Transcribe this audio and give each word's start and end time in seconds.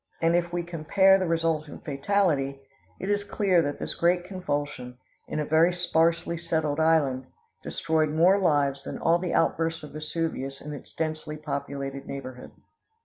And 0.19 0.35
if 0.35 0.51
we 0.51 0.63
compare 0.63 1.19
the 1.19 1.27
resultant 1.27 1.85
fatality, 1.85 2.59
it 2.99 3.07
is 3.07 3.23
clear 3.23 3.61
that 3.61 3.77
this 3.77 3.93
great 3.93 4.23
convulsion, 4.25 4.97
in 5.27 5.39
a 5.39 5.45
very 5.45 5.71
sparsely 5.71 6.39
settled 6.39 6.79
island, 6.79 7.27
destroyed 7.61 8.09
more 8.09 8.39
lives 8.39 8.83
than 8.85 8.97
all 8.97 9.19
the 9.19 9.35
outbursts 9.35 9.83
of 9.83 9.91
Vesuvius 9.93 10.59
in 10.59 10.73
its 10.73 10.95
densely 10.95 11.37
populated 11.37 12.07
neighborhood. 12.07 12.49